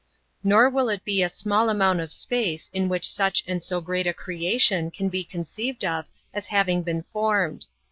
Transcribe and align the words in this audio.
Nor 0.43 0.67
will 0.71 0.89
it 0.89 1.05
be 1.05 1.21
a 1.21 1.29
small 1.29 1.69
amount 1.69 1.99
of 1.99 2.11
space 2.11 2.71
in 2.73 2.89
which 2.89 3.07
such 3.07 3.43
and 3.45 3.61
so 3.61 3.79
great 3.79 4.07
a 4.07 4.13
creation 4.15 4.89
can 4.89 5.09
be 5.09 5.23
conceived 5.23 5.85
of 5.85 6.05
as 6.33 6.47
having 6.47 6.81
been 6.81 7.03
formed. 7.13 7.67